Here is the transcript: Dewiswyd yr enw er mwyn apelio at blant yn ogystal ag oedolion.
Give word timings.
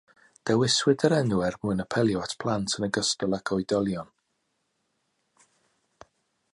Dewiswyd 0.49 1.03
yr 1.09 1.13
enw 1.17 1.41
er 1.49 1.57
mwyn 1.65 1.83
apelio 1.83 2.23
at 2.29 2.33
blant 2.43 2.75
yn 2.79 2.87
ogystal 2.89 3.39
ag 3.39 3.55
oedolion. 3.57 4.11